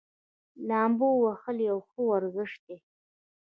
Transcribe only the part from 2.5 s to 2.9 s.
دی.